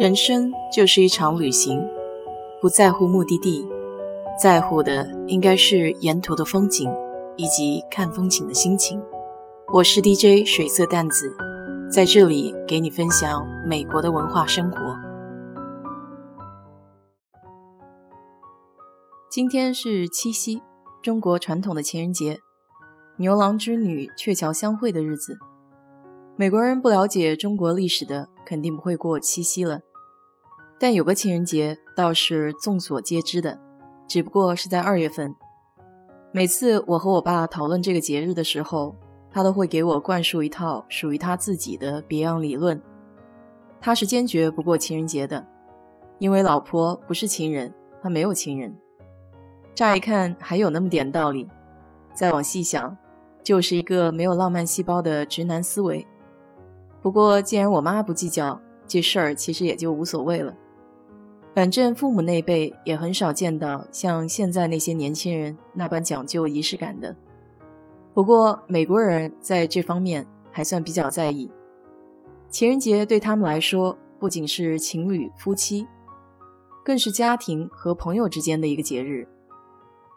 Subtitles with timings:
[0.00, 1.86] 人生就是一场旅行，
[2.58, 3.68] 不在乎目的地，
[4.40, 6.90] 在乎的应该是沿途的风景
[7.36, 8.98] 以及看风景的心情。
[9.70, 11.36] 我是 DJ 水色淡子，
[11.92, 14.78] 在这里给你分享美国的文化生活。
[19.30, 20.62] 今天是七夕，
[21.02, 22.38] 中国传统的情人节，
[23.18, 25.36] 牛郎织女鹊桥相会的日子。
[26.36, 29.82] 美国人不了解中国历史的，肯定不会过七夕了。
[30.82, 33.60] 但有个情人节倒是众所皆知的，
[34.08, 35.34] 只不过是在二月份。
[36.32, 38.96] 每次我和我爸讨论这个节日的时候，
[39.30, 42.80] 他都会给我灌输一套属于他自己的别样理论。
[43.78, 45.46] 他是坚决不过情人节的，
[46.18, 47.70] 因为老婆不是情人，
[48.02, 48.74] 他没有情人。
[49.74, 51.46] 乍一看还有那么点道理，
[52.14, 52.96] 再往细想，
[53.42, 56.06] 就是一个没有浪漫细胞的直男思维。
[57.02, 60.54] 不过，既然我妈不计较这事儿，其实也就无所谓了。
[61.54, 67.14] 反正父母那辈也很少见到像现在那些年轻人那般讲究仪式感的。
[68.14, 71.50] 不过，美国人在这方面还算比较在意。
[72.48, 75.86] 情人节对他们来说，不仅是情侣、夫妻，
[76.84, 79.26] 更是家庭和朋友之间的一个节日。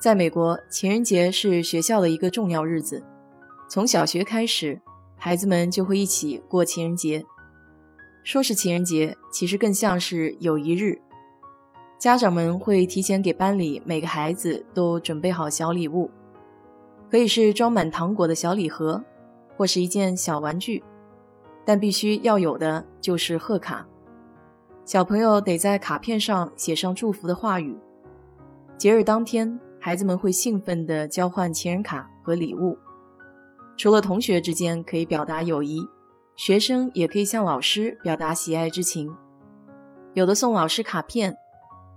[0.00, 3.02] 在美国，情人节是学校的一个重要日子，
[3.68, 4.80] 从小学开始。
[5.18, 7.24] 孩子们就会一起过情人节。
[8.22, 11.00] 说是情人节，其实更像是友谊日。
[11.98, 16.10] 家长们会提前给班里每个孩子都准备好小礼物，
[17.10, 19.02] 可以是装满糖果的小礼盒，
[19.56, 20.84] 或是一件小玩具，
[21.64, 23.86] 但必须要有的就是贺卡。
[24.84, 27.74] 小朋友得在卡片上写上祝福的话语。
[28.76, 32.76] 节日当天，孩子们会兴奋地交换情人卡和礼物。
[33.78, 35.82] 除了同学之间可以表达友谊，
[36.36, 39.16] 学生也可以向老师表达喜爱之情。
[40.12, 41.36] 有的送老师卡片，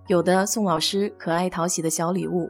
[0.10, 2.50] 有的送老师可爱讨喜的小礼物。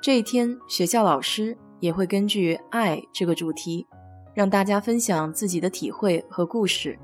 [0.00, 3.84] 这一天，学校老师也会根据“爱”这个主题，
[4.32, 6.96] 让大家分享自己的体会和故事。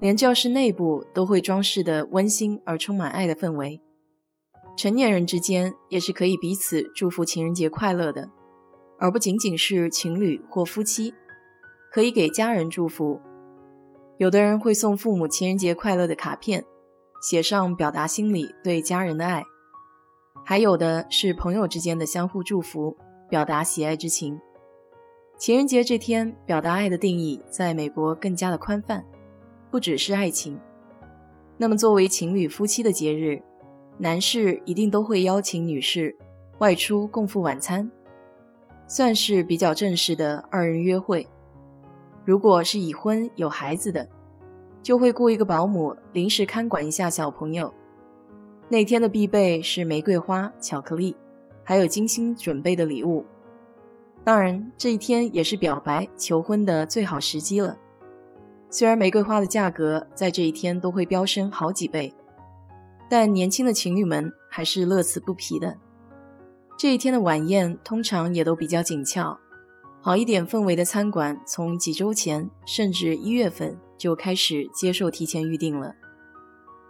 [0.00, 3.80] 连教室内部都会装饰的温馨而充满爱的氛围。
[4.76, 8.28] 成年人之间也是可以彼此祝福情人节快乐的。
[8.98, 11.14] 而不仅仅是情侣或夫妻，
[11.92, 13.20] 可以给家人祝福。
[14.18, 16.64] 有的人会送父母情人节快乐的卡片，
[17.26, 19.42] 写上表达心里对家人的爱；
[20.44, 22.96] 还有的是朋友之间的相互祝福，
[23.28, 24.40] 表达喜爱之情。
[25.36, 29.04] 情人节这天，表达爱的定义在美国更加的宽泛，
[29.72, 30.56] 不只是爱情。
[31.56, 33.42] 那么，作为情侣夫妻的节日，
[33.98, 36.16] 男士一定都会邀请女士
[36.58, 37.90] 外出共赴晚餐。
[38.86, 41.26] 算是比较正式的二人约会。
[42.24, 44.08] 如果是已婚有孩子的，
[44.86, 47.74] 就会雇一个保姆临时看管一下小朋友。
[48.68, 51.16] 那天的必备是玫瑰花、巧克力，
[51.64, 53.26] 还有精心准备的礼物。
[54.22, 57.76] 当然，这一天也是表白求婚的最好时机了。
[58.70, 62.14] 虽然玫瑰花的价格在这一天都会飙升好几倍，
[63.10, 65.76] 但年轻的情侣们还是乐此不疲的。
[66.78, 69.36] 这一天的晚宴通常也都比较紧俏，
[70.00, 75.94] 好一点氛围的餐馆从几周前甚至一月份就开始接受提前预订了。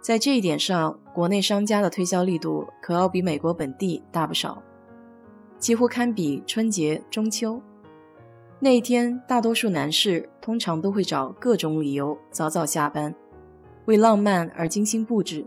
[0.01, 4.61] 在这一点上，国内商家的推销力度可要比美国本地大不少，
[5.57, 7.61] 几乎堪比春节、中秋。
[8.59, 13.13] 那一天，大多数男士通常都会找各种理由早早下班，
[13.85, 15.45] 为浪漫而精心布置。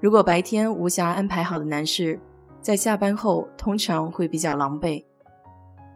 [0.00, 2.18] 如果白天无暇安排好的男士，
[2.60, 5.04] 在下班后，通常会比较狼狈，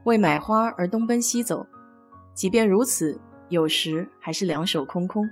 [0.05, 1.67] 为买花而东奔西走。
[2.33, 5.29] 即便如此，有时还是两手空空。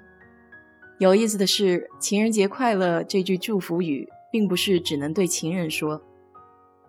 [0.99, 6.01] 有意思的是，“情人节快乐”这句祝福语，并不是只能对情人说。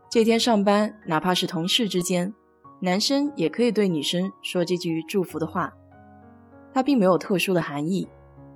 [0.09, 2.33] 这天上班，哪怕是同事之间，
[2.79, 5.73] 男生也可以对女生说这句祝福的话。
[6.73, 8.07] 它并没有特殊的含义，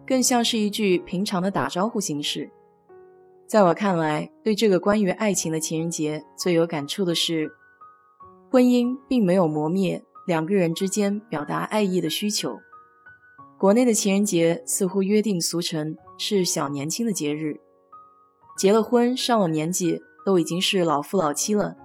[0.06, 2.52] 更像是一句平常的打招呼形式。
[3.48, 7.50] 在我看来，对这个关于爱情的情人节最有感触的是，
[8.52, 12.60] 婚姻并没有磨灭两个人之间表达爱意的需求。
[13.60, 17.60] 国内的情人节似乎约定俗成，是小年轻的节日，
[18.58, 21.76] 结了婚上了年纪都已经是老夫老妻了，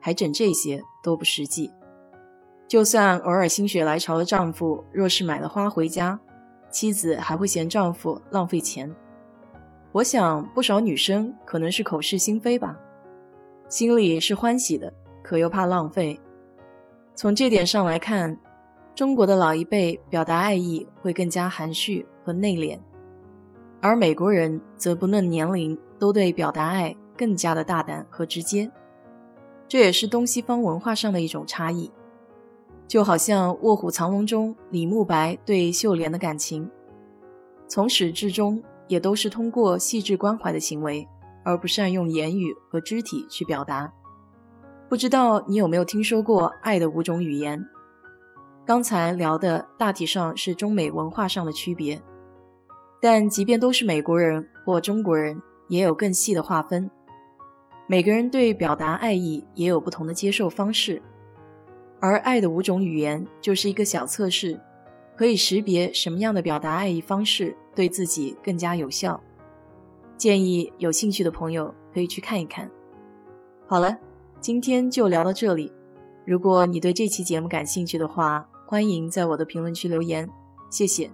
[0.00, 1.68] 还整这些都不实际。
[2.68, 6.16] 就算偶尔心血来潮的丈夫若是买了花回家，
[6.70, 8.88] 妻子还会嫌丈夫浪费钱。
[9.90, 12.78] 我想，不少女生可能是口是心非吧，
[13.68, 16.16] 心里是欢喜的，可又怕浪费。
[17.16, 18.38] 从这点上来看，
[18.94, 22.78] 中国的老一辈表达爱意会更加含蓄和内敛，
[23.80, 28.70] 而美国人则不论年龄，都对表达爱更加的大胆和直接。
[29.66, 31.90] 这也是东西方文化上的一种差异。
[32.86, 36.70] 就好像《卧虎藏龙》中李慕白对秀莲的感情，
[37.66, 41.08] 从始至终也都是通过细致关怀的行为，
[41.42, 43.92] 而不善用言语和肢体去表达。
[44.88, 47.66] 不知道你有没有听说过爱的五种语言？
[48.66, 52.00] 刚才聊的大体上是中美文化上的区别，
[52.98, 55.38] 但即便都是美国人或中国人，
[55.68, 56.90] 也有更细的划分。
[57.86, 61.02] 每个人对表达爱意也有不同的接受方式。
[62.00, 64.58] 而爱的五种语言就是一个小测试，
[65.14, 69.22] 可以识别什么样的表达爱意方式对自己更加有效。
[70.16, 72.70] 建议有兴趣的朋友可以去看一看。
[73.66, 73.98] 好了，
[74.40, 75.70] 今天就聊到这里。
[76.24, 80.28] 如果你对这期节目感兴趣的话，欢迎在我的评论区留言，
[80.70, 81.10] 谢谢。